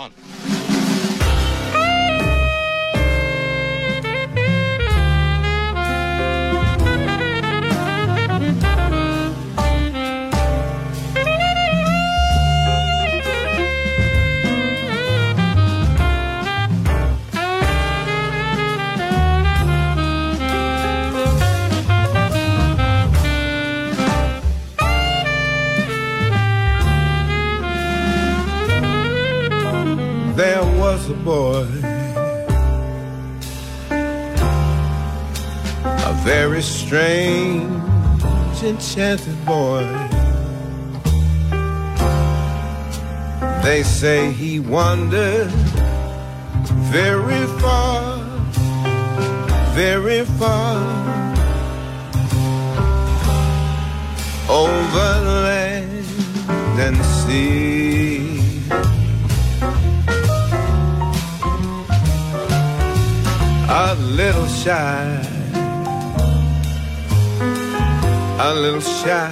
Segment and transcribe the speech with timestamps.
[0.00, 0.29] One.
[38.90, 39.86] Enchanted boy.
[43.62, 45.50] They say he wandered
[46.90, 48.18] very far,
[49.74, 50.78] very far
[54.48, 55.10] over
[55.44, 56.04] land
[56.80, 58.40] and sea.
[63.72, 65.29] a little shy,
[68.42, 69.30] a little shy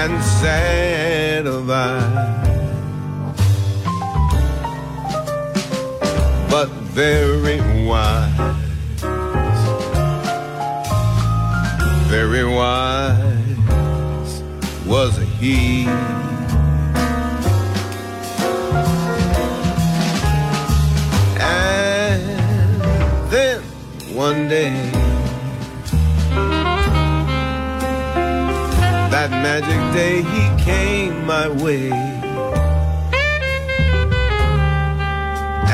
[0.00, 2.42] and sad of eye,
[6.50, 8.62] but very wise,
[12.10, 14.42] very wise
[14.84, 15.86] was he.
[29.60, 31.90] Magic day, he came my way.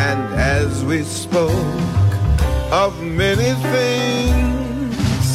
[0.09, 1.51] And as we spoke
[2.71, 5.27] of many things,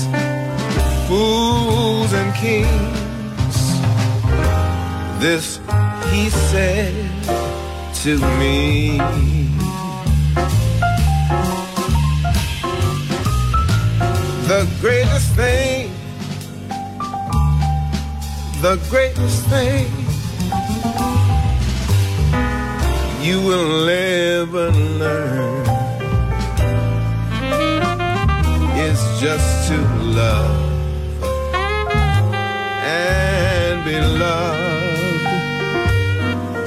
[1.08, 3.58] fools and kings,
[5.22, 5.60] this
[6.12, 6.94] he said
[8.04, 8.98] to me.
[14.52, 15.67] The greatest thing,
[18.62, 19.86] the greatest thing
[23.22, 25.64] you will ever learn
[28.76, 30.72] is just to love
[32.84, 35.28] and be loved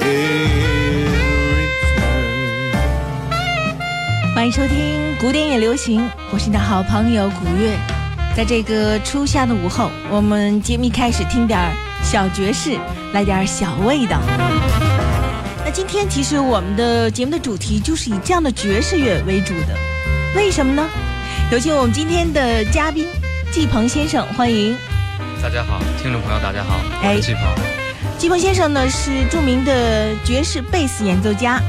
[0.01, 1.11] in
[1.57, 2.23] return.
[4.33, 7.77] 欢迎收听古典也流行，我是你的好朋友古月。
[8.35, 12.77] 在这个初夏的午后，我们节目开始听点儿小爵士，
[13.13, 14.19] 来点儿小味道。
[15.65, 19.75] 那今天其实我们的节目的主题就是以这样的爵士乐为主的，
[20.35, 20.87] 为什么呢？
[21.51, 23.05] 有请我们今天的嘉宾
[23.51, 24.75] 季鹏先生，欢迎。
[25.43, 27.43] 大家好，听众朋友，大家好，我哎是季鹏。
[28.17, 31.61] 季鹏先生呢是著名的爵士贝斯演奏家，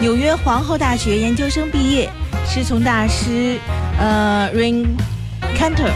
[0.00, 2.08] 纽约皇后大学研究生毕业，
[2.46, 3.58] 师从大师
[3.98, 4.86] 呃 Ring
[5.56, 5.92] Cantor，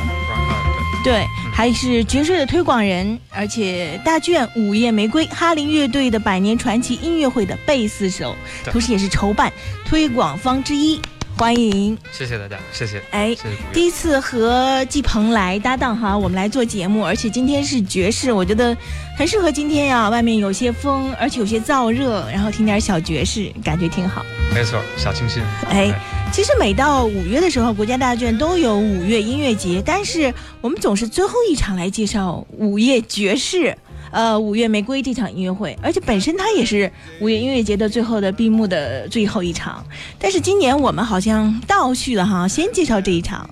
[1.05, 9.53] 对，还是爵士的推广人，而且大剧院午夜玫瑰哈林乐队的百年传奇音乐会的贝斯手，同时也是筹办
[9.85, 11.01] 推广方之一。
[11.43, 13.57] 欢迎，谢谢大家，谢谢，哎谢谢。
[13.73, 18.77] 第一次和季鹏来搭档哈，我们来做节目，而且今天是爵士，我觉得
[19.19, 20.09] 很适合今天呀。
[20.09, 24.25] 外面有些风，而且有些燥热，然后听点小爵士，感觉挺好。
[24.55, 25.43] 没错，小清新。
[25.69, 25.93] 哎，
[26.33, 33.77] 其实每到五月的时候，国家大剧院都有五月音乐节，但是我们总是最后一场来介绍午夜爵士。
[34.13, 39.85] 呃，五月玫瑰这场音乐会，而且本身它也是五月音乐节的最后的闭幕的最后一场。
[40.19, 43.49] 但是今年我们好像倒叙了哈，先介绍这一场。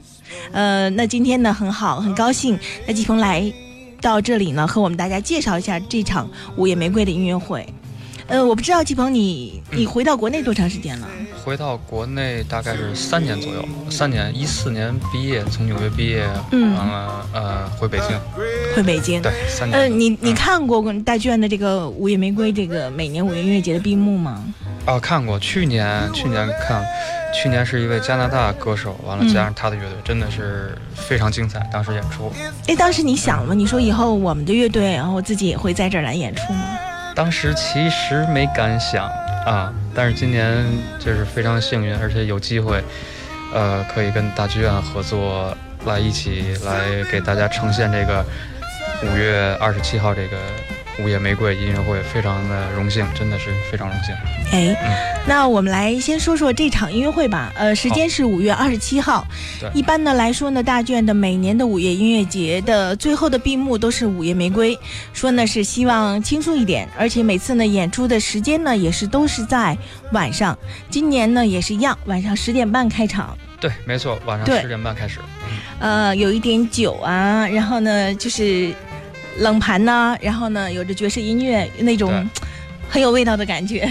[0.52, 3.52] 呃，那今天呢很好，很高兴，那季鹏来
[4.00, 7.66] 到这里呢，和我们大家介绍一下这场五月玫瑰的音乐会。
[8.30, 11.08] 呃，我不知道季鹏你你回到国内多长时间了？
[11.44, 18.16] 回到国内大概是三年左右，三年，一四年毕业，从纽约毕业，嗯完了呃回北京，
[18.76, 19.20] 回北京。
[19.20, 19.80] 对，三年。
[19.80, 24.44] 呃，你你嗯看过大剧院的这个午夜玫瑰这个每年五月音乐节的闭幕吗？
[24.84, 26.84] 啊看过，去年去年看，
[27.34, 32.32] 去年是一位加拿大歌手，完了嗯加上他的乐队，真的是非常精彩，当时演出。
[32.68, 33.54] 哎，当时你想了吗？
[33.54, 36.78] 你说以后我们的乐队，然后自己也会在这儿来演出吗？
[37.20, 39.06] 当时其实没敢想
[39.44, 40.64] 啊，但是今年
[40.98, 42.82] 就是非常幸运，而且有机会，
[43.52, 48.24] 呃，可以跟大剧院合作，来一起来给大家呈现这个
[49.02, 50.38] 五月二十七号这个
[51.02, 54.14] 午夜玫瑰音乐会，非常的荣幸，真的是非常荣幸。
[54.52, 57.52] 哎，那我们来先说说这场音乐会吧。
[57.56, 59.26] 呃，时间是五月二十七号。
[59.58, 64.78] 对一般呢来说呢，大卷的每年的午夜音乐节的最后的闭幕都是午夜玫瑰，
[65.12, 69.76] 说呢是希望轻松一点，而且每次呢演出的时间呢也是都是在
[70.12, 70.56] 晚上。
[70.90, 73.36] 今年呢也是一样，晚上十点半开场。
[73.60, 75.18] 对，没错，晚上十点半开始。
[75.78, 78.74] 呃，有一点酒啊，然后呢就是
[79.38, 82.28] 冷盘呢、然后呢有着爵士音乐那种
[82.88, 83.88] 很有味道的感觉。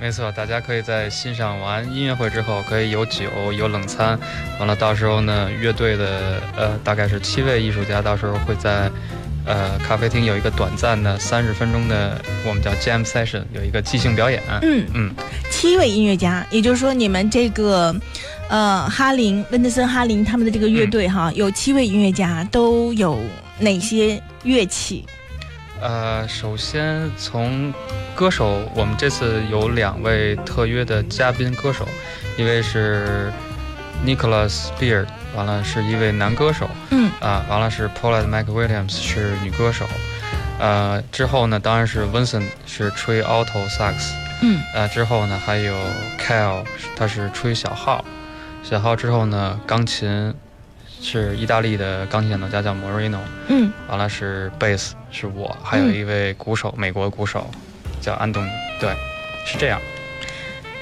[0.00, 4.18] 没错，大家可以在欣赏完音乐会之后，可以有酒有冷餐，
[4.58, 8.90] 完了到时候呢，乐队的呃大概是七位艺术家，到时候会在
[9.44, 14.42] 呃咖啡厅有一个短暂的三十分钟的我们叫 jam session，有一个即兴表演。
[14.62, 15.14] 嗯嗯，
[15.50, 17.94] 七位音乐家，也就是说你们这个，
[18.48, 23.18] 呃，哈林温德森哈林他们的这个乐队哈，有七位音乐家，都有
[23.58, 25.04] 哪些乐器？
[25.80, 27.72] 呃，首先从
[28.14, 31.88] 歌手，我们这次有两位特约的嘉宾歌手，
[32.36, 33.32] 一位是
[34.04, 37.10] Nicholas Beard，完了是一位男歌手，嗯。
[37.20, 39.86] 啊，完了是 Paulette McWilliams 是女歌手，
[40.58, 44.12] 呃，之后呢当然是 Vincent 是吹 alto sax，
[44.42, 44.60] 嗯。
[44.74, 45.74] 呃，之后呢还有
[46.18, 46.64] Kyle
[46.96, 48.04] 他是吹小号，
[48.62, 50.34] 小号之后呢钢琴
[51.02, 53.18] 是意大利的钢琴演奏家叫 Moreno，
[53.48, 57.50] 嗯完了是贝斯是我，还有一位鼓手，美国鼓手
[58.00, 58.94] 叫安东尼，对，
[59.46, 59.80] 是这样。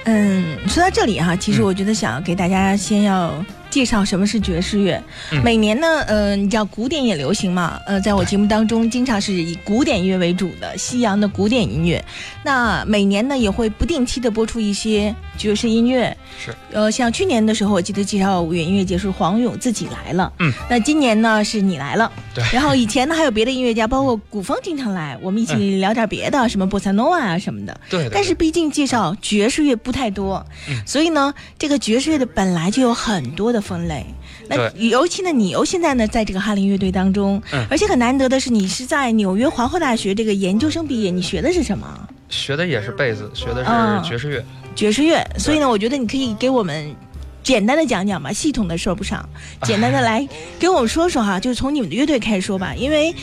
[0.05, 3.33] 嗯，说到这里哈，其实嗯我觉得想给大家先要
[3.71, 5.03] 介绍什么是爵士乐。
[5.33, 7.81] 嗯每年呢，呃，你知道古典也流行嘛？
[7.87, 12.05] 呃，在我节目当中，经常是以古典音乐为主的西洋的古典音乐。
[12.43, 16.17] 那每年呢，也会不定期的播出一些爵士音乐。
[16.45, 16.55] 是。
[16.73, 20.33] 呃，像去年的时候，我记得介绍五月音乐节是黄勇自己来了。
[20.39, 20.53] 嗯。
[20.69, 22.11] 那今年呢，是你来了。
[22.35, 27.81] 对然后以前呢，还有别的音乐家，包括古风经常来，我们一起聊点别的，什么波萨诺瓦啊什么的。
[27.89, 34.07] 对对但是毕竟介绍爵士乐不太多，嗯所以呢，这个爵士乐的本来就有很多的分类。
[34.49, 42.09] 那尤其呢，你又现在呢，在这个哈林乐队当中，嗯而且很难得的是，你是在纽约皇后大学这个研究生毕业，你学的是什么？
[42.29, 44.45] 学的也是贝斯，学的啊是爵士乐。
[44.77, 45.27] 爵士乐。
[45.37, 46.95] 所以呢，我觉得你可以给我们。
[47.41, 49.27] 简单的讲讲吧，系统的说不上，
[49.65, 50.29] 简单的来
[50.59, 53.15] 给我们说说哈，就是从你们的乐队开始说吧，因为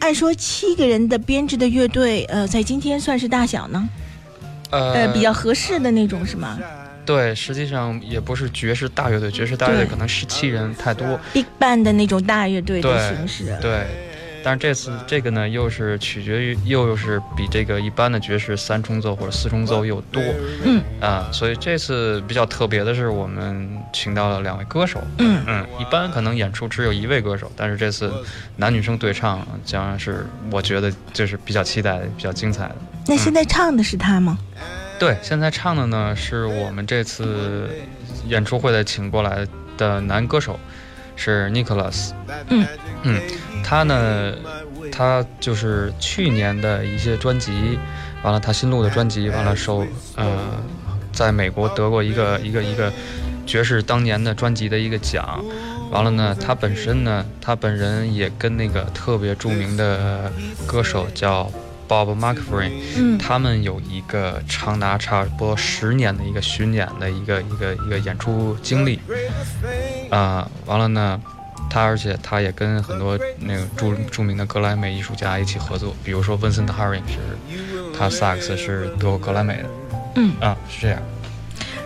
[0.00, 3.88] 按说七个人的编制的乐队，呃，在今天算是大小呢，
[4.70, 6.58] 呃呃，比较合适的那种是吗？
[7.14, 11.20] 对，实际上也不是爵士大乐队，爵士大乐队可能十七人太多。
[11.34, 13.54] Big Band 的那种大乐队的形式。
[13.60, 13.86] 对，
[14.42, 20.22] 但是这次这个呢，又是取决于又又是比这个一般的爵士三重奏或者四重奏又多。
[20.64, 24.98] 嗯啊，所以这次比较特别的是，我们请到了两位歌手。
[25.18, 28.10] 嗯嗯，一般可能演出只有一位歌手，但是这次
[28.56, 32.76] 男女生对唱将是我觉得就是比较期待、比较精彩的。
[33.06, 34.38] 那现在唱的是他吗？
[35.02, 37.68] 对，现在唱的呢是我们这次
[38.28, 39.44] 演出会的请过来
[39.76, 40.56] 的男歌手，
[41.16, 42.12] 是 Nicholas。
[42.46, 42.64] 嗯
[43.02, 43.20] 嗯，
[43.64, 44.32] 他呢，
[44.92, 47.80] 他就是去年的一些专辑，
[48.22, 49.84] 完了他新录的专辑，完了首
[50.14, 50.62] 呃，
[51.12, 52.92] 在美国得过一个一个一个
[53.44, 55.44] 爵士当年的专辑的一个奖。
[55.90, 60.30] 完了呢，他本身呢，他本人也跟那个特别著名的
[60.64, 61.50] 歌手叫
[61.92, 63.18] Bob McFerrin，嗯。
[63.18, 68.98] 他们有一个长达差不多十年的一个巡演的一个一个一个演出经历，
[70.08, 71.20] 啊、完了呢，
[71.68, 77.18] 他而且他也跟很多那个著著名的格莱美艺术家一起合作，比如说 Vincent Herring 是，
[77.96, 79.68] 他萨克斯是德国格莱美的，
[80.16, 80.32] 嗯。
[80.40, 81.02] 啊，是这样，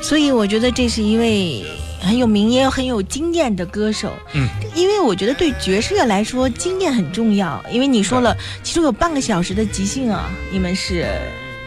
[0.00, 1.66] 所以我觉得这是一位
[2.06, 4.12] 很有名也有很有经验的歌手。
[4.34, 7.62] 嗯，因为我觉得对爵士乐来说，经验很重要。
[7.70, 11.06] 因为你说了，其中有半个小时的即兴啊，你们是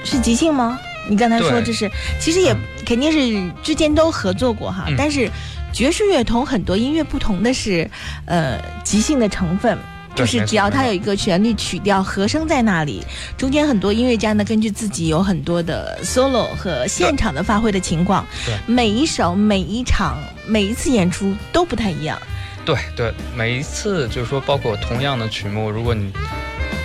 [0.04, 0.80] 是即兴吗？
[1.10, 5.30] 你刚才说这是，其实也嗯肯定是之间都合作过哈，嗯但是
[5.74, 7.90] 爵士乐同很多音乐不同的是，
[8.26, 9.78] 呃，即兴的成分。
[10.20, 13.04] 就是只要它有一个旋律曲调和声在那里，
[13.38, 22.20] 中间很多音乐家呢根据自己有很多的 solo 和现场的发挥的情况，对每一首、每一场、每一次演出都不太一样。
[22.66, 26.12] 对对，每一次就是说，包括同样的曲目，如果你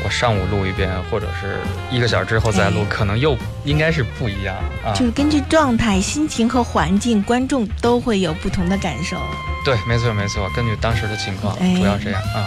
[0.05, 1.57] 我上午录一遍，或者是
[1.91, 4.93] 一个小时之后再录，哎可能又应该是不一样啊。
[4.93, 9.17] 就是根据状态、心情和环境，观众都会有不同的感受。
[9.65, 12.45] 对，没错没错，根据当时的情况，哎主要这样啊。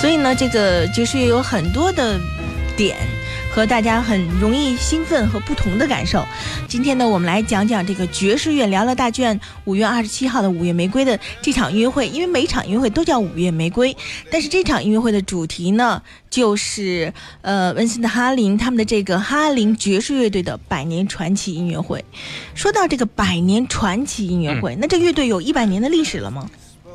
[0.00, 2.18] 所以呢，这个爵士乐有很多的
[2.74, 2.96] 点，
[3.50, 6.24] 和大家很容易兴奋和不同的感受。
[6.68, 13.96] 今天呢，我们来讲讲这个爵士乐聊聊大卷五月二十七号的五月玫瑰的这场音乐会，因为每场音乐会都叫五月玫瑰，
[14.30, 22.04] 但是这场音乐会的主题呢，就是呃温森的哈林他们的这个哈林爵士乐队的百年传奇音乐会。
[22.54, 26.48] 说到这个百年传奇音乐会，那这乐队有一百年的历史了吗？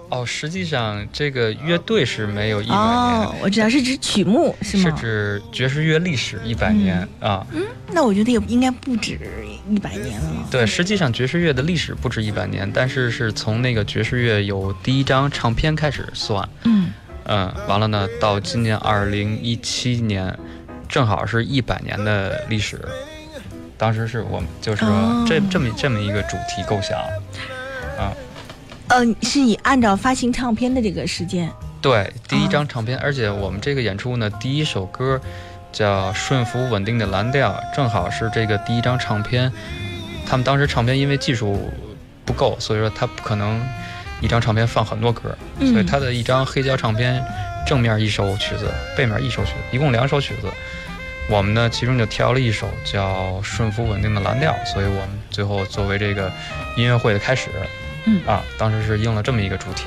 [0.10, 4.84] 哦，实际上这个乐队是没有一百年，哦，我知道是指曲目是吗？
[4.84, 7.46] 是指爵士乐历史一百年啊。
[7.52, 9.20] 嗯，那我觉得也应该不止
[9.68, 10.48] 一百年了。
[10.52, 16.48] 对，实际上爵士乐的历史不止一百年，但是是从那个爵士乐有第一张唱片开始算。
[16.64, 16.92] 嗯
[17.26, 20.38] 嗯，完了呢，到今年二零一七年，
[20.88, 22.80] 正好是一百年的历史。
[23.78, 26.98] 当时是我们就是说这这么这么一个主题构想
[27.98, 28.14] 啊。
[28.88, 31.52] 呃，是以按照发行唱片的这个时间，
[31.82, 35.20] 对，第一张唱片，而且我们这个演出呢，第一首歌
[35.72, 39.52] 叫《顺服稳定的蓝调》，正好是这个第一张唱片。
[40.28, 41.72] 他们当时唱片因为技术
[42.26, 43.60] 不够，所以说他不可能
[44.22, 47.24] 一张唱片放很多歌，所以他的一张黑胶唱片
[47.66, 50.48] 正面一首曲子，背面一首曲子，一共两首曲子。
[51.28, 56.32] 我们呢，其中就挑了一首叫《顺服稳定的蓝调》，所以我们最后作为这个
[56.78, 57.50] 音乐会的开始。
[58.06, 59.86] 嗯啊，当时是应了这么一个主题。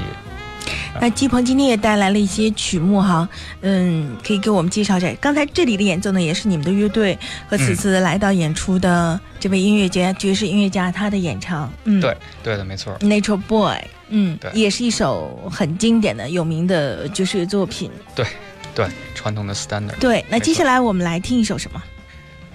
[1.01, 3.27] 那季鹏今天也带来了一些曲目哈，
[3.61, 5.09] 嗯，可以给我们介绍一下。
[5.21, 7.17] 刚才这里的演奏呢，也是你们的乐队
[7.49, 11.73] 和此次来到演出的这位音乐家、爵士音乐家他的演唱。
[11.85, 12.99] 嗯，对，对的，没错。
[12.99, 17.91] Nature Boy，嗯，对，也是一首很经典的、有名的爵士乐作品。
[18.15, 18.27] 对，
[18.75, 19.99] 对，传统的 standard。
[20.01, 21.83] 对，那接下来我们来听一首什么？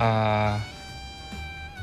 [0.05, 0.61] 啊，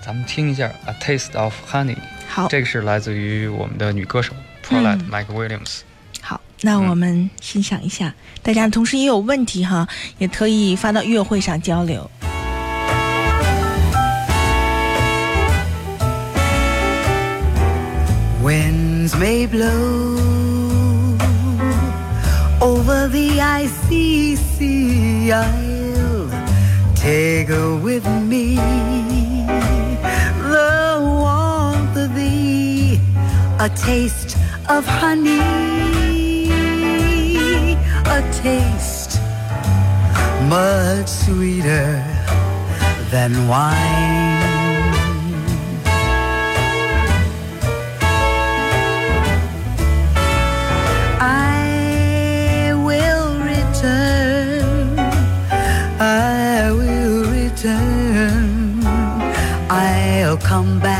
[0.05, 1.95] 咱们听一下《A Taste of Honey》。
[2.31, 4.33] 好，这个是来自于我们的女歌手
[4.65, 5.81] Paulette Mike Williams。
[6.21, 8.15] 好，那我们欣赏一下。
[8.41, 12.09] 大家同时也有问题哈，也可以发到音乐会上交流。
[18.43, 20.17] Winds may blow
[22.61, 25.33] over the icy sea.
[25.33, 26.31] I'll
[26.95, 29.00] take her with me.
[33.61, 34.39] A taste
[34.71, 35.39] of honey,
[38.07, 39.21] a taste
[40.49, 42.03] much sweeter
[43.11, 44.41] than wine.
[51.21, 54.99] I will return.
[56.01, 58.81] I will return.
[59.69, 61.00] I'll come back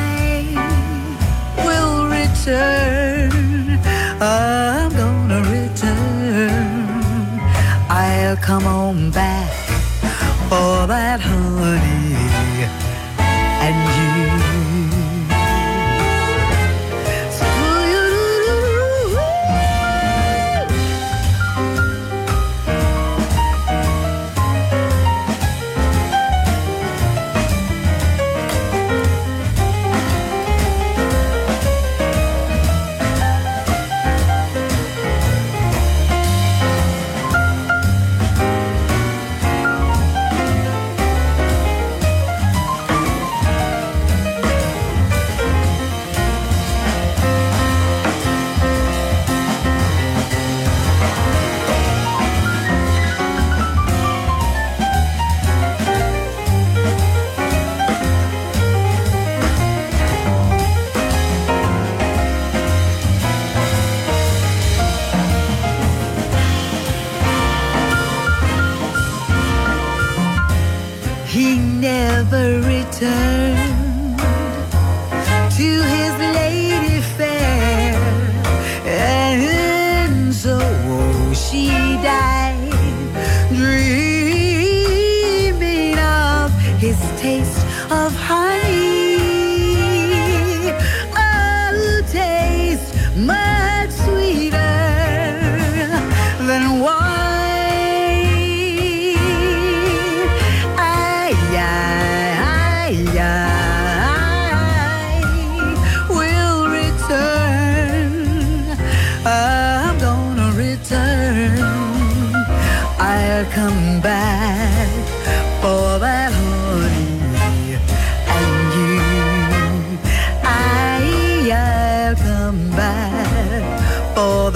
[0.56, 3.30] I will return.
[4.22, 6.88] I'm gonna return.
[7.90, 9.07] I'll come on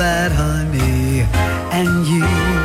[0.02, 1.21] that honey
[1.71, 2.62] and you.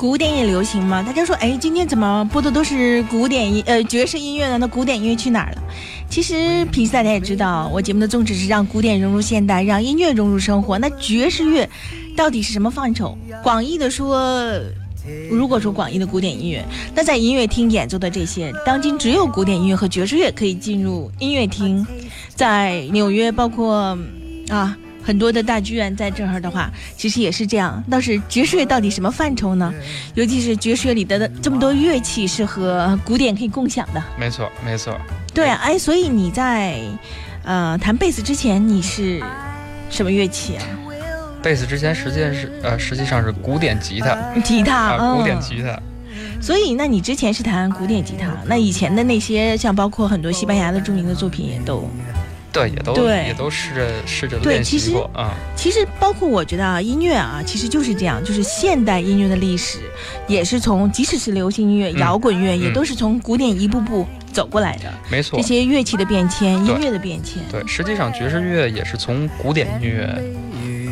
[0.00, 1.02] 古典也流行吗？
[1.02, 4.56] 大家说，哎，今天怎么播的都是古典音呃爵士音乐呢？
[4.56, 5.62] 那古典音乐去哪儿了？
[6.08, 10.78] 其实平时大家也知道，我节目的宗旨是让古典融入现代，让音乐融入生活。
[10.78, 11.68] 那爵士乐
[12.16, 13.14] 到底是什么范畴？
[13.42, 14.58] 广义的说。
[15.30, 16.64] 如果说广义的古典音乐，
[16.94, 21.86] 那在音乐厅演奏的这些，当今只有古典音乐和爵士乐可以进入音乐厅。
[22.34, 23.98] 在纽约，包括
[24.48, 27.82] 啊很多的大剧院在这儿的话，其实也是这样。
[27.90, 29.72] 倒是爵士乐到底什么范畴呢？
[30.14, 34.02] 尤其是爵士乐里的这么多乐器是和古典可以共享的。
[34.18, 34.96] 没错，没错。
[35.32, 36.80] 对啊，哎，所以你在
[37.44, 39.22] 呃弹贝斯之前，你是
[39.88, 40.62] 什么乐器啊？
[41.42, 45.80] 贝斯之前实际上是呃，实际上是古典吉他吉他，啊，古典嗯吉他。
[46.38, 51.88] 所以，那你之前是弹古典吉他，那以前的那些像包括很多西班牙的著名的作品也都，
[52.52, 55.34] 对，也都对也都试着试着对练其实习过啊。
[55.56, 59.78] 其实包括我觉得啊，音乐啊，其实就是这样，就是现代音乐的历史
[60.26, 64.92] 也是从，即使是流行音乐、嗯摇滚乐，也嗯都是从古典一步步走过来的。
[65.10, 70.22] 没错这，些乐器的变迁，音乐的变迁，对，实际上爵士乐也是从古典音乐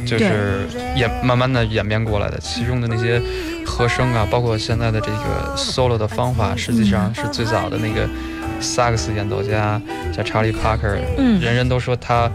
[0.07, 0.67] 就是
[0.97, 3.21] 演慢慢的演变过来的，其中的那些
[3.67, 8.09] 和声啊，包括现在的这个 solo 的方法，实际上是最早的那个
[8.61, 9.81] 萨克斯演奏家
[10.13, 12.31] 叫查理帕克，嗯人人都说他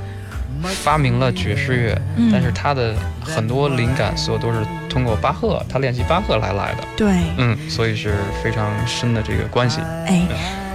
[0.61, 4.59] 发明了爵士乐，嗯但是他的很多灵感所有都是
[4.89, 7.07] 通过巴赫，他练习巴赫来来的，对，
[7.37, 9.81] 嗯，所以是非常深的这个关系。
[10.05, 10.25] 哎。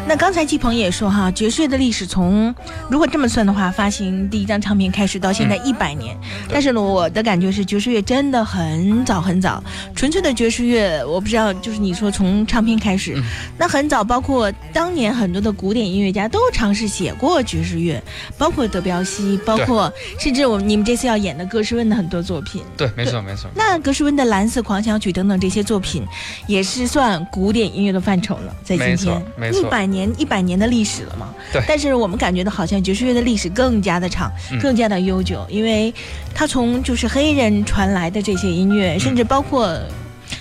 [0.08, 2.54] 那刚才季鹏也说哈，爵士乐的历史从
[2.88, 6.16] 如果这么算的话，发行第一张唱片开始到现在一百年。
[6.48, 9.62] 但是呢，我的感觉是爵士乐真的很早很早，
[9.94, 13.22] 纯粹的爵士乐，我不知道，就是你说从唱片开始，嗯
[13.58, 18.02] 那很早，包括当年很多的古典音乐家都尝试写过爵士乐，
[18.38, 22.62] 包括德彪西，包括甚至我们你们这次要演的格什温的很多作品。
[22.78, 23.50] 对，没错没错。
[23.54, 26.02] 那格什温的《蓝色狂想曲》等等这些作品，
[26.46, 31.34] 也是算古典音乐的范畴了，在今天一百年一百年的历史了嘛。
[31.52, 35.92] 对但是我们感觉到好像爵士乐的历史更加的长，嗯更加的悠久，因为
[36.34, 39.78] 它从就是黑人传来的这些音乐，嗯甚至包括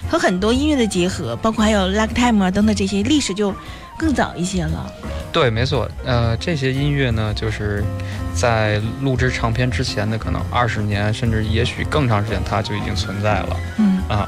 [0.10, 3.54] 和很多音乐的结合，包括还有 ragtime 啊等等这些历史就
[3.98, 4.92] 更早一些了。
[5.32, 7.84] 对，没错，呃，这些音乐呢，就是
[8.34, 14.28] 在录制唱片之前的可能二十年，甚至也许更长时间，它就已经存在了嗯，啊。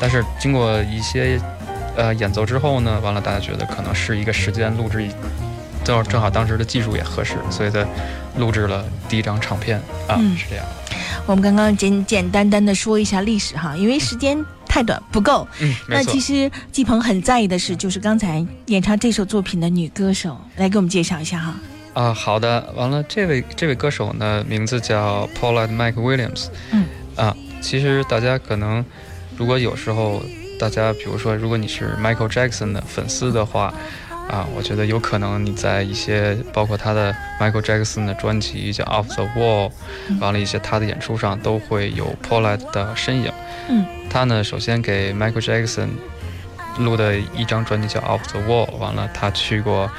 [0.00, 1.40] 但是经过一些
[1.98, 5.10] 呃演奏之后呢，完了大家觉得可能是一个时间录制一，
[5.84, 7.84] 正正好当时的技术也合适，所以他
[8.38, 10.64] 录制了第一张唱片啊，嗯是这样。
[11.26, 15.46] 我们刚刚简简单单的说一下历史哈，因为时间太短不够。
[15.60, 16.18] 嗯，那其。
[16.20, 21.54] 实季鹏很在意的是，就是刚才演唱这首作品的女歌手，来给我们介绍一下哈。
[21.94, 26.46] 啊，好的，完了，这位这位歌手呢，名字叫 Paulette Mike Williams。
[26.70, 26.84] 嗯，
[27.16, 28.84] 啊，其实大家可能，
[29.36, 30.22] 如果有时候
[30.58, 33.72] 大家，比如说，如果你是 Michael Jackson 的粉丝的话，
[34.28, 39.70] 啊，我觉得有可能你在一些包括他的 Michael Jackson 的专辑叫 Off the Wall，
[40.20, 43.32] 完了一些他的演出上都会有 Paulette 的身影。
[43.68, 45.88] 嗯，他呢首先给 Michael Jackson
[46.78, 49.90] 录的一张专辑叫 Off the Wall，完了他去过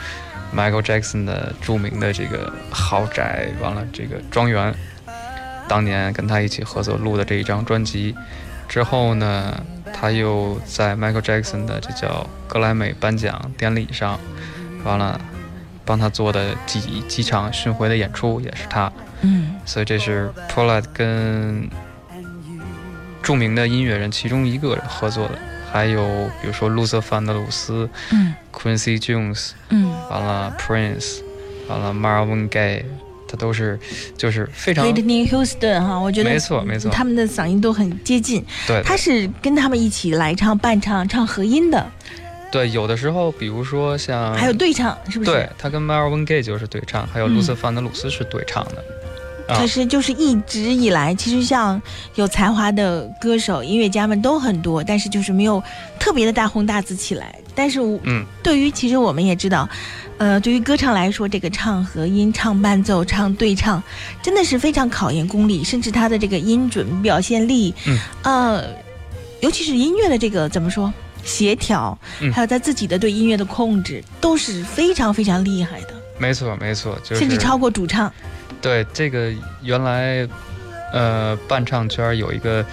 [0.54, 4.74] Michael Jackson 的著名的这个豪宅，完了这个庄园，
[5.68, 8.14] 当年跟他一起合作录的这一张专辑。
[8.68, 14.20] 之后呢，他又在 Michael Jackson 的这叫格莱美颁奖典礼上，
[14.84, 15.20] 完了
[15.86, 19.56] 帮他做的几几场巡回的演出也是他，嗯。
[19.66, 21.70] 所以这是 Paulette 跟
[23.22, 25.38] 著名的音乐人其中一个人合作的，
[25.72, 28.34] 还有比如说路瑟范德鲁斯、嗯。
[28.52, 29.92] Quincy Jones，嗯。
[30.10, 31.22] 完了 Prince，
[31.68, 32.86] 完了 Marvin Gaye，
[33.30, 33.80] 他都是
[34.18, 38.44] 就是非常，Whitney Houston 哈，我觉得没错没错他们的嗓音都很接近。
[38.66, 41.92] 对他是跟他们一起来唱伴唱，唱合音的，
[42.52, 45.30] 对，有的时候比如说像还有对唱，是不是？
[45.32, 48.78] 对，他跟 Marvin Gaye 就是对唱，还有嗯路瑟范德鲁斯是对唱的。
[48.82, 48.99] 啊
[49.56, 51.82] 可是就是一直以来，其实像
[52.16, 55.62] 有才华的歌手、音乐家们都很多，但是就是没有
[56.00, 57.36] 特别的大红大紫起来。
[57.56, 59.68] 但是我嗯，对于其实我们也知道，
[60.18, 63.82] 呃，对于歌唱来说，这个唱和音、唱伴奏、唱对唱，
[64.22, 68.64] 真的是非常考验功力，甚至他的这个音准、表现力，嗯，呃，
[69.42, 70.94] 尤其是音乐的这个怎么说
[71.26, 72.32] 协调，嗯。
[72.32, 78.12] 还有他自己的对音乐的控制，都是非常非常厉害的，没错没错，就是甚至超过主唱。
[78.62, 80.28] 对这个原来，
[80.94, 82.66] 呃，伴唱圈有一个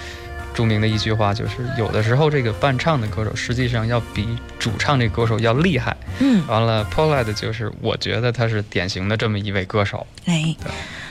[0.55, 4.27] 著名的一句话，就是有的时候这个伴唱的歌手实际上要比
[4.59, 5.97] 主唱这歌手要厉害。
[6.19, 10.07] 嗯，完了，Paulette 就是我觉得他是典型的这么一位歌手。
[10.25, 10.57] 哎，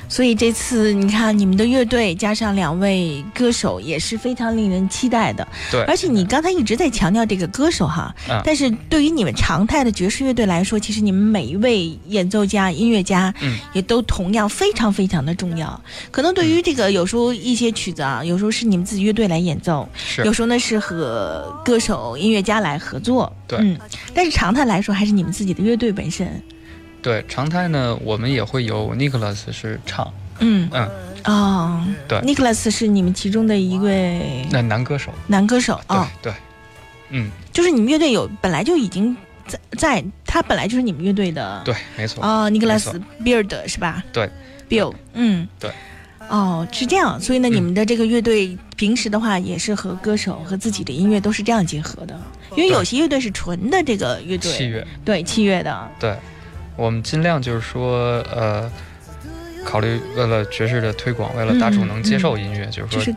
[0.07, 5.47] 所以这次你看你们的乐队加上两位歌手也是非常令人期待的。
[5.71, 8.41] 对，而且你刚才一直在强调这个歌手哈，嗯。
[8.45, 15.79] 但是对于你们常态的爵士乐队来说，其实你们每一位演奏家、音乐家，嗯，也都同样非常非常的重要。
[16.11, 20.23] 可能对于这个有时候一些曲子啊，有时候是你们自己乐队来演奏，是。
[20.23, 23.59] 有时候呢是和歌手、音乐家来合作，对。
[23.59, 23.77] 嗯，
[24.13, 26.41] 但是常态来说还是你们自己的乐队本身，
[27.05, 30.67] 对常态呢，我们也会有 Nicholas 是唱，嗯。
[30.73, 30.89] 嗯，
[31.25, 36.33] 哦，对，Nicholas 是你们其中的一位那男歌手，男歌手啊、哦，对，
[37.11, 39.15] 嗯，就是你们乐队有本来就已经
[39.45, 44.03] 在在，他本来就是你们乐队的对，没错，哦，Nicholas Beard 是吧？
[44.11, 44.27] 对
[44.67, 45.69] ，Bill，嗯，对。
[46.27, 47.53] 哦，是这样，所以呢，嗯。
[47.53, 52.19] 你们的这个乐队平时的话也是和歌手和自己的音乐都是这样结合的，
[52.55, 54.87] 因为有些乐队是纯的这个乐队，器乐。
[55.05, 56.17] 对器乐的，对，
[56.75, 58.71] 我们尽量就是说，呃，
[59.63, 63.15] 考虑为了爵士的推广，为了大众能接受音乐，就是说，就是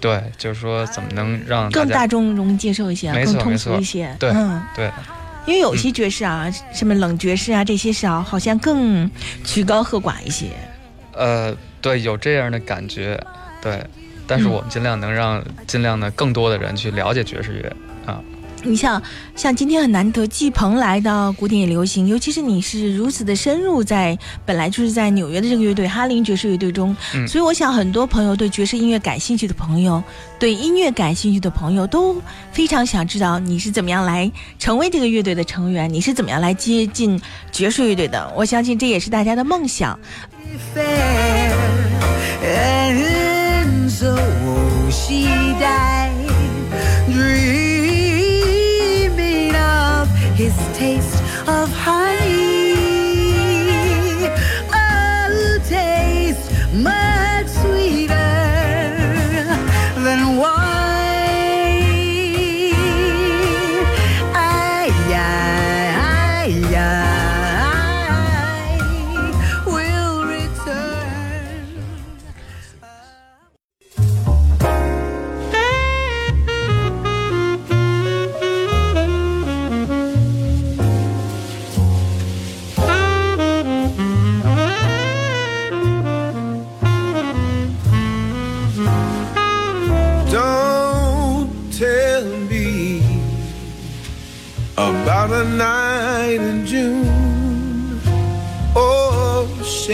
[0.00, 4.62] 对，就是说怎么能让更大众容易接受一些，更通俗一些，对嗯。
[4.74, 4.90] 对。
[5.46, 9.10] 因为有些爵士啊，什么冷爵士啊，这些是啊，好像更
[9.42, 10.48] 曲高和寡一些。
[11.14, 13.18] 呃对有这样的感觉，
[13.60, 13.82] 对，
[14.26, 14.50] 但是嗯。
[14.50, 17.68] 我们尽量能让尽量的更多的人去了解爵士乐。
[17.68, 17.89] 啊，
[18.62, 19.02] 你像
[19.34, 30.02] 像今天很难得，季鹏来到古典流行，尤其是你是如此的深入在本来就是在纽约的这个乐队哈林爵士乐队中，嗯所以我想很多朋友对爵士音乐感兴趣的朋友，
[30.38, 32.20] 对音乐感兴趣的朋友都
[32.52, 37.20] 非常想知道你是怎么样来成为这个乐队的成员，你是怎么样来接近
[37.50, 38.32] 爵士乐队的。
[38.36, 39.98] 我相信这也是大家的梦想。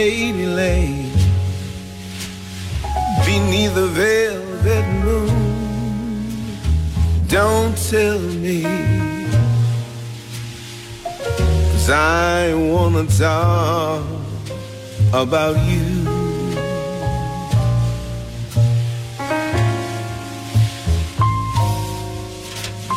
[0.06, 1.10] Shady lane
[3.26, 5.34] beneath the velvet moon.
[7.26, 8.62] Don't tell me,
[11.02, 14.04] 'cause I wanna talk
[15.12, 15.88] about you.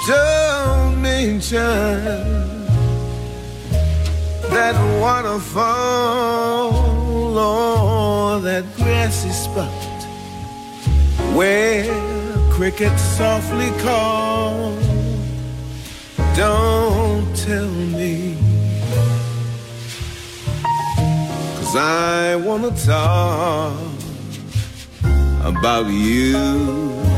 [0.07, 1.73] Don't mention
[4.53, 6.88] that waterfall
[7.39, 9.69] or that grassy spot
[11.35, 11.85] where
[12.51, 14.75] crickets softly call.
[16.35, 18.37] Don't tell me,
[21.55, 23.73] cause I wanna talk
[25.43, 27.08] about you.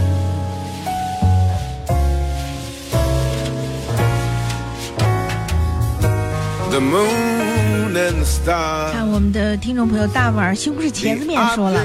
[6.72, 8.94] The moon and the stars.
[8.94, 11.82] 看我们的听众朋友大碗儿西红柿茄子面说了，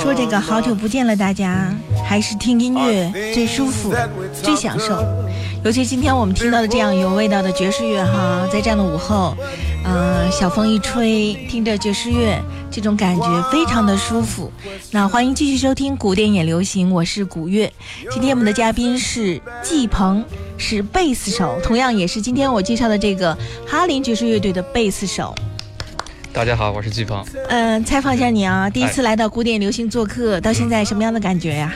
[0.00, 1.74] 说这个好久不见了，大家
[2.08, 3.92] 还是听音乐最舒服、
[4.40, 5.04] 最享受。
[5.64, 9.36] 尤其今天我们听到的这样有味道的爵士乐哈，在这样的午后，
[9.84, 12.40] 呃，小风一吹，听着爵士乐，
[12.70, 14.52] 这种感觉非常的舒服。
[14.92, 17.70] 那欢迎继续收听古典也流行，我是古月。
[18.12, 20.24] 今天我们的嘉宾是季鹏，
[20.60, 25.34] 是贝斯手，同样也是今天我介绍的这个哈林爵士乐队的贝斯手。
[26.32, 27.24] 大家好，我是季鹏。
[27.48, 31.74] 嗯、采访一下你啊，第一次来到古典流行做客，到现在什么样的感觉呀、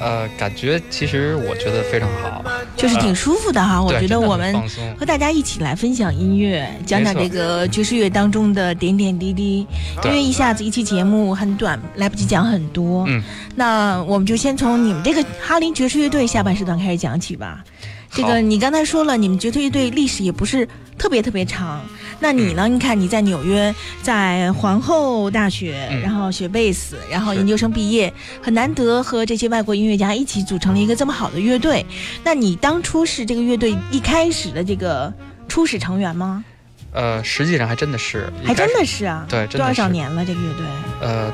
[0.00, 2.42] 呃，感觉其实我觉得非常好，
[2.76, 3.80] 就是挺舒服的哈。
[3.80, 4.58] 我觉得我们
[4.98, 9.66] 和大家一起来分享音乐，讲讲这个爵士乐当中的点点滴滴。
[10.02, 13.04] 因为一下子一期节目很短，来不及讲很多。
[13.06, 13.22] 嗯，
[13.54, 17.62] 那我们就先从你们这个哈林爵士乐队下半时段开始讲起吧。
[18.10, 20.66] 这个你刚才说了，你们爵士乐队历史也不是
[20.96, 21.80] 特别特别长。
[22.20, 22.66] 那你呢？
[22.66, 31.86] 你看你在纽约，在皇后大学，嗯然后学贝斯，然后研究生毕业，很难得和这些外国音乐家一起组成了一个这么好的乐队。
[32.24, 35.12] 那你当初是这个乐队一开始的这个
[35.46, 36.44] 初始成员吗？
[36.92, 40.66] 呃，实际上还真的是，还真的是啊，对真的多少年了这个乐队？
[41.02, 41.32] 呃，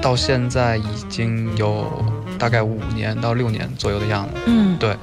[0.00, 2.02] 到现在已经有
[2.38, 4.40] 大概五年到六年左右的样子。
[4.46, 4.96] 嗯，对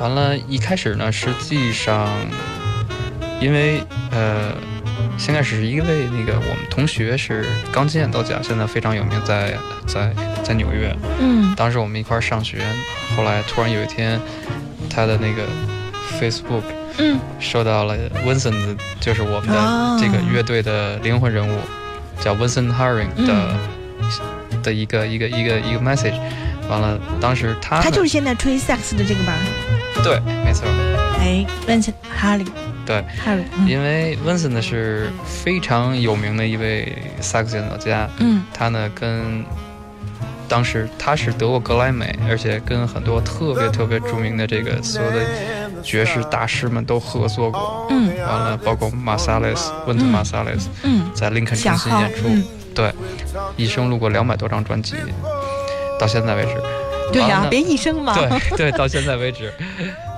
[0.00, 2.08] 完了，一开始呢，实际上
[3.38, 4.54] 因为呃，
[5.18, 9.54] 先开始是一位那个我们同学是钢琴演奏家，现在非常有名在，
[9.86, 10.10] 在
[10.42, 10.94] 在纽约。
[11.20, 12.64] 嗯当时我们一块儿上学，
[13.14, 14.18] 后来突然有一天，
[14.88, 15.42] 他的那个
[16.18, 16.62] Facebook
[16.96, 21.60] 嗯收到了 Vincent，的就是我们哦的这个乐队的灵魂人物，
[22.20, 23.54] 叫 Vincent Haring 的、
[24.00, 26.18] 嗯的一个一个一个一个 message。
[26.68, 29.34] 完了，当时他他就是现在吹萨克斯的这个吧？
[30.02, 30.66] 对，没错，
[31.18, 32.46] 哎，Vincent Harley
[32.86, 39.44] 对，Harley，嗯因为 Vincent 呢是非常有名的一位萨克斯演奏家，嗯他呢跟
[40.48, 45.24] 当时他是得过格莱美，而且跟很多特别特别著名的这个所有的
[45.82, 47.86] 爵士大师们都合作过。
[47.90, 52.92] 嗯完了，包括马萨雷斯、温特马萨雷斯嗯，在林肯中心演出，嗯对，
[53.56, 54.94] 一生录过两百多张专辑，
[55.98, 56.50] 到现在为止。
[57.12, 58.14] 对呀、完了呢别一生嘛。
[58.14, 59.52] 对对，到现在为止。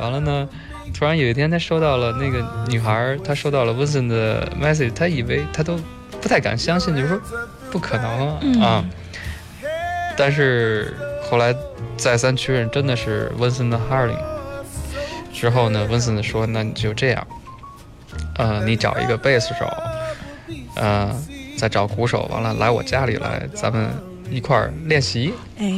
[0.01, 0.49] 完了呢，
[0.93, 5.79] 突然有一天他收到了那个女孩儿，她收到了 Vincent 的 message，她以为她都
[6.21, 7.21] 不太敢相信，就说
[7.71, 8.85] 不可能啊、嗯啊！
[10.17, 10.95] 但是
[11.31, 11.55] 后来
[11.97, 14.19] 再三确认真的是 Vincent 的 Harling。
[15.33, 17.27] 之后呢，Vincent 说：“那你就这样，
[18.37, 19.67] 呃，你找一个贝斯手，
[20.77, 21.11] 呃，
[21.57, 23.91] 再找鼓手，完了来我家里来，咱们
[24.33, 25.73] 一块儿练习。”哎，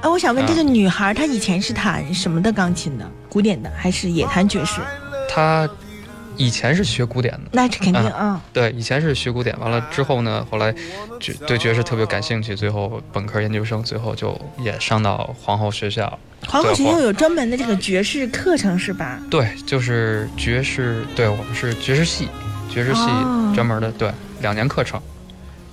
[0.00, 3.10] 啊，我想问啊这个女孩，她以前是弹什么的钢琴的？
[3.28, 4.80] 古典的还是也弹爵士？
[5.28, 5.68] 她
[6.36, 8.40] 以前是学古典的，那是肯定啊。
[8.52, 10.74] 对，以前是学古典，完了之后呢，后来
[11.20, 16.18] 爵对爵士特别感兴趣，最后本科研究生，最后就也上到皇后学校。
[16.48, 19.20] 皇后学校有专门的这个爵士课程是吧？
[19.30, 22.28] 对，就是爵士，对我们是爵士系，
[22.68, 24.10] 爵士系哦专门的，对，
[24.40, 25.00] 两年课程。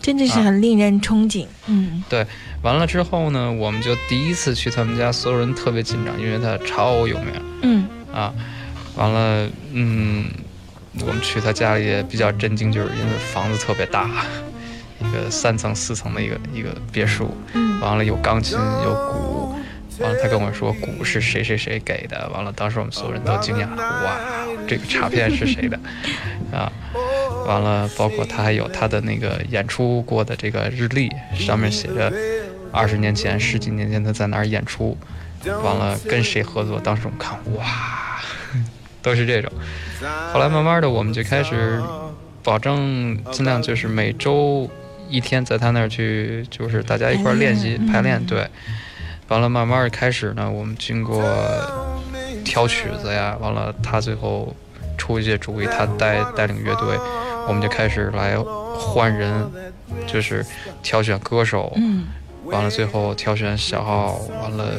[0.01, 1.45] 真的是啊很令人憧憬。
[1.67, 2.25] 嗯对
[2.61, 8.33] 完了之后呢，我们就第一次去他们家，所有人特别紧张，因为他超有名嗯啊。
[8.95, 10.25] 完了，嗯，
[11.01, 14.09] 我们去他家里也比较震惊，就是因为房子特别大，
[14.99, 17.33] 一个三层四层的一个一个别墅。
[17.53, 19.55] 嗯完了有钢琴有鼓，
[19.99, 24.17] 完了他跟我说鼓是谁谁谁给的，完了当时我们所有人都惊讶，哇，
[24.67, 25.79] 这个插片是谁的
[26.51, 26.69] 啊？
[27.49, 32.13] 完了，包括他还有他的那个演出过的这个日历，上面写着
[32.71, 34.95] 二十年前、十几年前他在哪儿演出，
[35.63, 38.21] 完了跟谁合作，当时我们看哇，
[39.01, 39.51] 都是这种。
[40.31, 41.81] 后来慢慢的我们就开始
[42.43, 44.69] 保证尽量就是每周
[45.09, 48.47] 一天在他那儿去，就是大家一块儿练习排练对。
[49.27, 51.23] 完了，慢慢的开始呢，我们经过
[52.45, 54.55] 挑曲子呀，完了他最后
[54.97, 56.97] 出一些主意，他带带领乐队，
[57.49, 58.37] 我们就开始来
[58.77, 59.43] 换人，
[60.05, 60.45] 就是
[60.83, 62.05] 挑选歌手，嗯。
[62.45, 64.73] 完了最后挑选小号，完了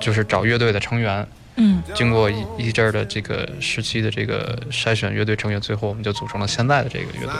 [0.00, 1.26] 就是找乐队的成员，
[1.56, 1.82] 嗯。
[1.92, 7.34] 经过一一阵儿的这个时期的这个筛选乐队成员，最后我们就组成了现在的这个乐队。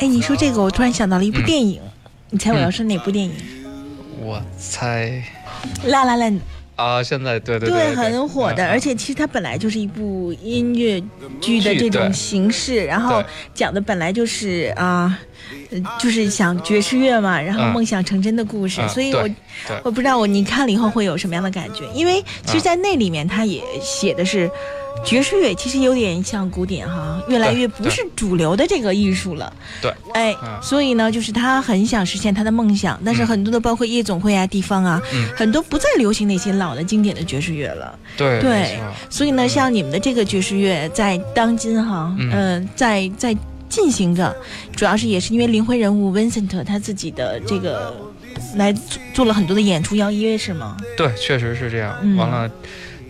[0.00, 1.44] 哎，你说这个，我突然想到了一部嗯。
[1.44, 1.80] 电影，
[2.30, 3.32] 你猜我要说哪部电影？
[4.20, 5.22] 我猜
[5.84, 6.40] 拉拉烂
[6.80, 8.70] 啊，现在对对对，很火的，嗯。
[8.70, 11.02] 而且其实它本来就是一部音乐
[11.40, 15.18] 剧的这种形式，然后讲的本来就是啊、呃
[15.98, 19.28] 就是想爵士乐嘛，然后嗯梦想成真的故事，嗯所以我
[19.84, 24.50] 我不知道我你看了以后会有什么样的感觉，因为其实，嗯在那里面他也写的是。
[25.04, 29.50] 爵士乐其实有点像古典哈，越来越不是主流的这个艺术了。
[29.80, 37.98] 对，哎，嗯所以呢，就是他很想实现他的梦想，但是嗯很多的包括夜总会啊、地方啊，嗯很多不再流行那些老的经典的爵士乐了。
[38.16, 43.34] 对对所以呢，像你们的这个爵士乐在当今哈，嗯呃，在在
[43.70, 44.36] 进行着，
[44.76, 47.96] 主要是也是因为灵魂人物 Vincent 他自己的这个
[48.56, 50.76] 来做做了很多的演出邀约是吗？
[50.96, 51.96] 对，确实是这样。
[52.02, 52.50] 嗯完了，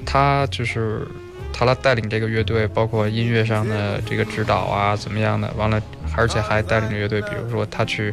[0.05, 1.07] 他就是
[1.53, 5.53] 他来带领这个乐队，包括音乐上的这个指导啊，怎么样的。
[5.57, 5.83] 完了，
[6.16, 8.12] 而且还带领着乐队，比如说他去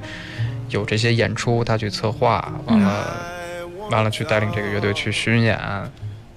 [0.69, 3.17] 有这些演出，他去策划，完了，
[3.91, 5.59] 完了去带领这个乐队去巡演。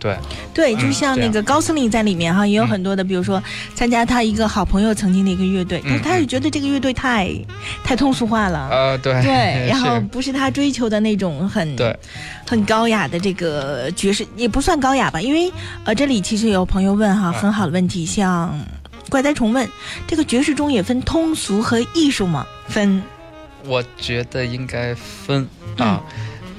[0.00, 0.16] 对，
[0.54, 3.40] 对，就像那个高司令在里面哈，也有嗯很多的，比如说
[3.74, 6.20] 参加他一个好朋友曾经的一个乐队，但是他嗯。
[6.20, 7.30] 是觉得这个乐队太
[7.84, 8.68] 太通俗化了。
[8.70, 11.94] 呃，对，对， 然后不是他追求的那种很对。
[12.46, 15.52] 很高雅的这个爵士，也不算高雅吧，因为
[15.84, 18.58] 呃，这里其实有朋友问哈，啊很好的问题，像
[19.08, 19.68] 怪哉虫问，
[20.06, 22.46] 这个爵士中也分通俗和艺术吗？
[22.66, 23.02] 分，
[23.66, 25.86] 我觉得应该分嗯。
[25.86, 26.02] 啊。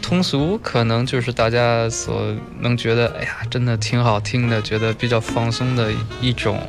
[0.02, 6.60] 通俗可能就是大家所能觉得，哎呀，真的挺好听的，觉得比较放松的一种。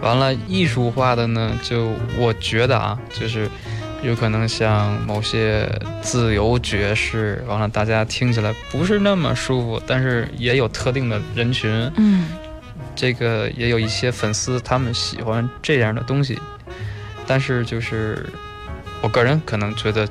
[0.00, 3.48] 完了，艺术化的呢，就我觉得啊，就是
[4.02, 5.68] 有可能像某些
[6.00, 12.26] 自由爵士，完了大家听起来不是那么舒服，但是也有特定的人群，嗯
[12.94, 16.38] 这个也有一些粉丝他们喜欢这样的东西，
[17.26, 18.24] 但是就是
[19.02, 20.08] 我个人可能觉得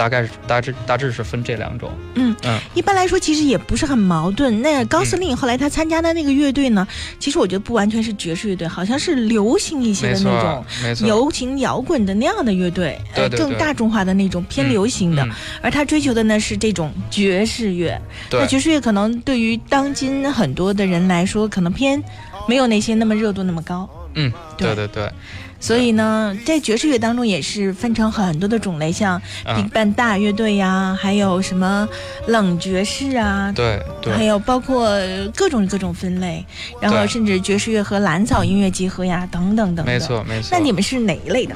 [0.00, 1.92] 大概是大致大致是分这两种。
[2.14, 4.62] 嗯嗯，一般来说其实也不是很矛盾。
[4.62, 18.00] 那高司令后来他参加的那个乐队呢，其实我觉得不完全是爵士乐队，好像是流行一些的那种。，没错，流行摇滚的那样的乐队，呃，更对对更大众化的那种偏嗯流行的，嗯而他追求的呢是这种爵士乐。
[18.32, 22.02] 那爵士乐可能对于当今很多的人来说，可能偏
[22.48, 23.86] 没有那些那么热度那么高。
[24.14, 25.12] 嗯，对对对对，
[25.60, 31.88] 所以呢，在爵士乐当中也是分成很多的种类，像 Big 嗯，Band 大乐队呀，还有什么
[32.26, 34.90] 冷爵士啊，对对还有包括
[35.36, 36.44] 各种各种分类，
[36.80, 39.86] 然后甚至爵士乐和蓝草音乐结合呀，等等等等。
[39.86, 40.00] 没。
[40.00, 40.48] 错没错。
[40.50, 41.54] 那你们是哪一类的？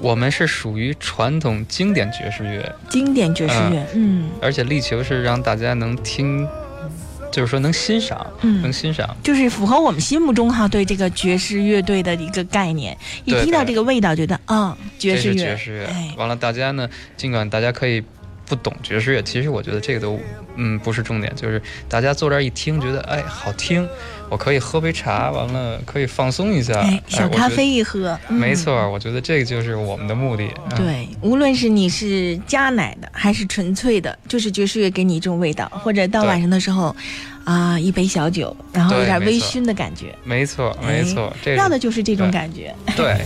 [0.00, 6.48] 我们是属于传统经典爵士乐，经典爵士乐，嗯而且力求是让大家能听，
[7.30, 9.16] 就是说能欣赏，嗯能嗯，欣赏。
[9.22, 12.96] 就是符合我们心目中哈对这个爵士乐队的一个概念。
[13.24, 16.14] 一听到这个味道，觉得啊、爵士乐，爵士乐哎。
[16.16, 18.02] 完了，大家呢，尽管大家可以
[18.46, 20.18] 不懂爵士乐，其实我觉得这个都
[20.56, 23.86] 嗯不是重点，就是大家坐这儿一听，觉得哎好听，
[24.30, 28.38] 我可以喝杯茶，完了可以放松一下，哎，小咖啡一喝，嗯。
[28.38, 30.48] 没错，我觉得这个就是我们的目的。
[30.70, 36.94] 嗯、对，无论是你是加奶的，还是纯粹的，就是爵士乐给你一种味道，或者到晚上的时候，
[37.44, 42.74] 啊、一杯小酒，然后有点微醺的感觉，没错，没错，这要的就是这种感觉。
[42.94, 43.16] 对，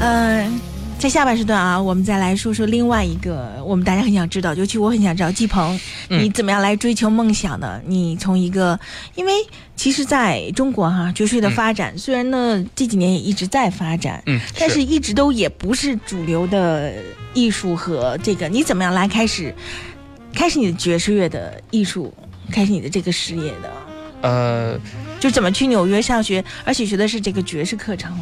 [0.00, 0.60] 嗯、
[0.98, 5.78] 在下半时段啊，我们再来说说另外一个，我们大家很想知道，尤其我很想知道，季鹏，
[6.08, 6.24] 嗯。
[6.24, 7.80] 你怎么样来追求梦想的？
[7.86, 8.78] 你从一个，
[9.14, 9.32] 因为
[9.76, 16.94] 其实在中国哈、爵士乐的发展，虽然呢这几年也一直在发展，嗯，但是一直都也不是主流的
[17.34, 19.54] 艺术和这个，你怎么样来开始
[20.32, 22.12] 开始你的爵士乐的艺术，
[22.50, 23.70] 开始你的这个事业的？
[24.22, 24.80] 呃，
[25.20, 28.18] 就怎么去纽约上学，而且学的是这个爵士课程，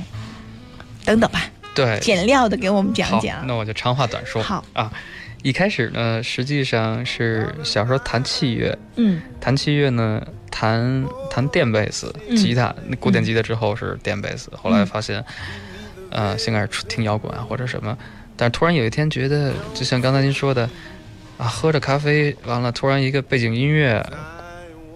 [1.04, 3.46] 等等吧，对，简料的给我们讲好，讲。
[3.46, 4.42] 那我就长话短说。
[4.42, 4.64] 好。
[4.72, 4.92] 啊，
[5.42, 9.20] 一开始呢，实际上是小时候弹器乐，嗯。
[9.40, 12.36] 弹器乐呢，弹弹电贝斯、嗯。
[12.36, 15.24] 吉他，那古典吉他之后是电贝斯，后来发现，
[16.10, 17.98] 呃，先开始听摇滚啊或者什么，
[18.36, 20.68] 但是突然有一天觉得，就像刚才您说的，
[21.36, 24.04] 啊，喝着咖啡，完了突然一个背景音乐，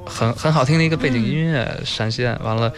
[0.06, 2.72] 很很好听的一个背景音乐闪现，完了，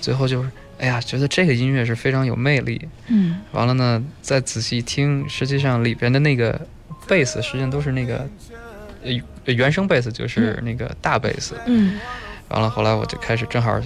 [0.00, 0.50] 最后就是，
[0.84, 3.40] 哎呀，觉得这个音乐是非常有魅力，嗯。
[3.52, 6.60] 完了呢，再仔细听，实际上里边的那个
[7.08, 8.28] 贝斯，实际上都是那个
[9.02, 11.54] 呃原声贝斯，就是那个大贝斯。
[11.64, 11.98] 嗯。
[12.48, 13.80] 完了，后来我就开始正好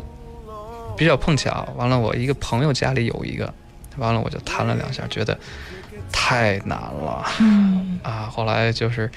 [0.96, 3.54] 比较碰巧，完了我一个朋友家里有一个，
[3.96, 5.38] 完了我就弹了两下，觉得
[6.10, 7.24] 太难了。
[7.38, 8.28] 嗯，啊！
[8.28, 9.08] 后来就是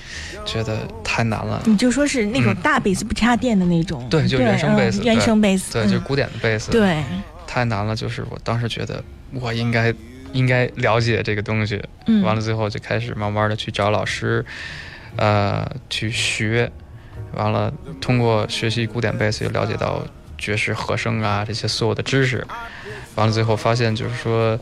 [0.45, 1.59] 觉得太难了。
[1.65, 2.55] 你就说是那种嗯。
[2.61, 7.03] 大贝斯不插电的那种，对就原声嗯贝斯原声贝斯，对，就古典的贝斯，对，
[7.51, 7.93] 太难了。
[7.93, 9.93] 就是我当时觉得我应该
[10.31, 14.45] 应该了解这个东西，嗯，完了最后就开始慢慢的去找老师，
[15.17, 16.71] 呃，去学，
[17.33, 20.01] 完了通过学习古典贝斯，又了解到
[20.37, 22.47] 爵士和声啊这些所有的知识，
[23.15, 24.57] 完了最后发现就是说，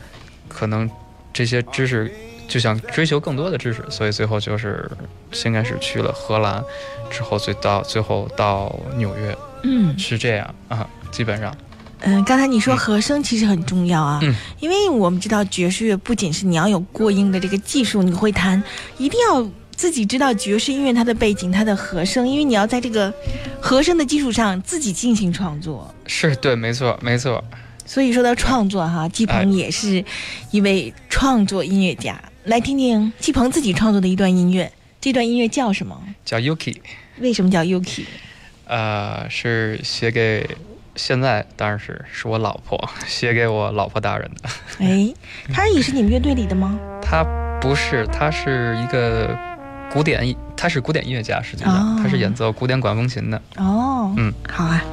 [0.47, 0.89] 可能
[1.31, 2.11] 这些知识
[2.47, 4.89] 就想追求更多的知识，所以最后就是
[5.31, 6.63] 先开始去了荷兰，
[7.11, 9.97] 之后最到最后到纽约，嗯。
[9.99, 11.55] 是这样啊，基本上，
[12.01, 18.61] 嗯，刚才你说和声其实很重要啊，嗯因为我们知道爵士乐不仅是你要有过硬的这个技术，你会弹，
[18.97, 23.13] 一定要自己知道爵士音乐它的背景、它的和声，因为你要在这个
[23.61, 25.93] 和声的基础上自己进行创作。
[26.05, 27.43] 是对，没错没错，
[27.85, 30.03] 所以说到创作哈，季哎鹏也是
[30.51, 32.21] 一位创作音乐家。
[32.45, 34.71] 来听听季鹏自己创作的一段音乐，
[35.01, 36.01] 这段音乐叫什么？
[36.23, 36.77] 叫 Yuki。
[37.19, 38.05] 为什么叫 Yuki？
[38.65, 40.47] 呃，是写给
[40.99, 42.77] 现在当然是是我老婆
[43.07, 44.49] 写给我老婆大人的。
[44.85, 45.13] 哎，
[45.53, 46.77] 他也是你们乐队里的吗？
[47.01, 47.23] 她
[47.61, 49.35] 不是，她是一个
[49.91, 53.41] 古典音，她是古典音乐家，实际上、哦她是演奏古典管风琴的。
[53.55, 54.83] 哦，嗯，好啊。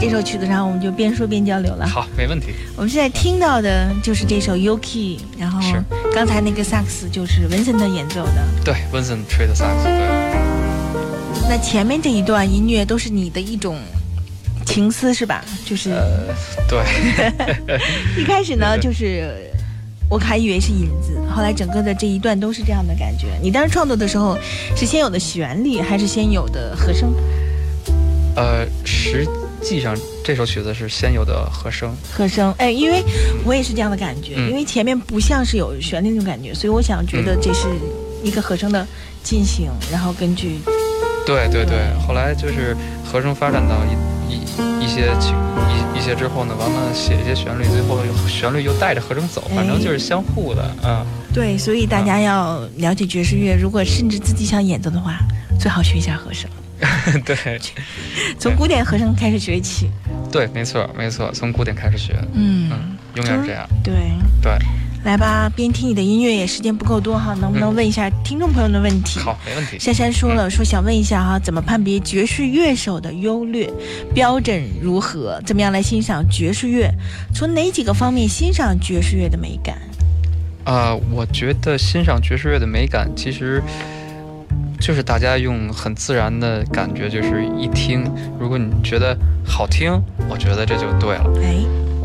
[0.00, 1.86] 这首曲子上，我们就边说边交流了。
[1.86, 2.48] 好，没问题。
[2.76, 5.60] 我们现在听到的就是这首 Yuki，然后
[6.14, 8.44] 刚才那个萨克斯就是文森特演奏的。
[8.64, 13.78] 对，Vincent 吹的萨克斯，对，那前面这一段音乐都是你的一种
[14.66, 15.44] 情思是吧？
[15.64, 16.34] 就是呃，
[16.68, 16.82] 对，
[18.20, 19.50] 一开始呢，就是
[20.08, 23.28] 我还以为是引子，后来整个的这一段都是这样的感觉。
[23.42, 24.38] 你当时创作的时候
[24.76, 27.12] 是先有的旋律，还是先有的和声？
[28.36, 29.24] 呃，实
[29.70, 33.02] 际上这首曲子是先有的和声，和声，哎，因为
[33.44, 34.50] 我也是这样的感觉，嗯。
[34.50, 37.68] 因为前面不像是有旋律那种感觉，所以我想觉得这是
[38.22, 38.86] 一个和声的
[39.22, 40.58] 进行，然后根据
[41.26, 41.78] 对对对。
[42.06, 45.34] 后来就是和声发展到一一一些情
[45.68, 51.04] 一一些之后呢，完了写一些旋律，最后又旋律又带着和声走，反正就是相互的，嗯。
[51.32, 55.18] 对，所以大家要了解爵士乐，如果甚至自己想演奏的话，
[55.58, 56.48] 最好学一下和声，
[57.24, 57.60] 对
[58.38, 59.90] 从古典和声开始学起。
[60.30, 63.68] 对，没错没错，从古典开始学，嗯，嗯，永远是这样。
[63.82, 63.94] 对。
[64.42, 64.52] 对，
[65.04, 69.18] 来吧，边听你的音乐也时间不够多哈，能不能嗯问一下听众朋友的问题？
[69.20, 69.78] 好，没问题。
[69.78, 73.72] 珊珊说了，说想问一下哈，怎么判别爵士乐手的优劣，
[74.14, 75.40] 标准如何？
[75.46, 76.90] 怎么样来欣赏爵士乐？
[77.34, 79.78] 从哪几个方面欣赏爵士乐的美感？
[80.64, 83.62] 啊、我觉得欣赏爵士乐的美感，其实
[84.84, 88.04] 就是大家用很自然的感觉，就是一听，
[88.38, 89.90] 如果你觉得好听，
[90.28, 91.24] 我觉得这就对了。
[91.42, 91.56] 哎，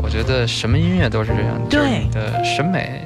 [0.02, 3.02] 我觉得什么音乐都是这样，就是对你的审美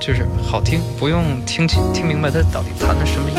[0.00, 3.36] 就是好听，不用听清听明白它到底弹的什么音，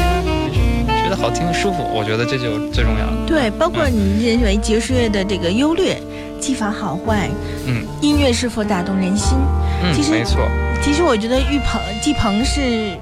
[0.86, 3.26] 你觉得好听舒服，我觉得这就最重要了。
[3.26, 6.00] 对，包括你认为爵士乐的这个优劣、
[6.40, 7.28] 技法好坏，
[7.66, 9.36] 嗯音乐是否打动人心。
[9.84, 10.48] 嗯其，实没错，
[10.84, 12.96] 其实我觉得玉鹏、季鹏是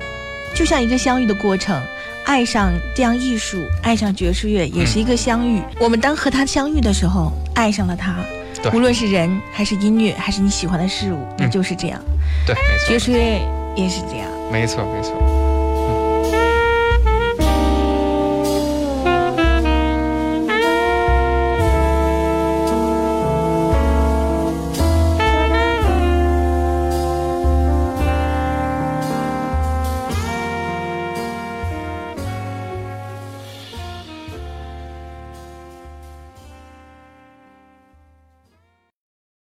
[0.55, 1.77] 就像一个相遇的过程。
[2.25, 5.61] 爱上这样艺术，爱上爵士乐，也是一个相遇。
[5.79, 8.15] 我们当和他相遇的时候，爱上了他，
[8.73, 11.99] 无论是人还是音乐，还是你喜欢的事物，就是这样。
[12.45, 13.41] 对，没错，爵士乐
[13.75, 14.27] 也是这样。
[14.51, 15.42] 没错，没错。